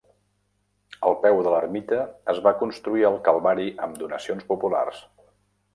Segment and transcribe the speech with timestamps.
[1.09, 2.01] Al peu de l'ermita
[2.35, 5.07] es va construir el calvari amb donacions populars.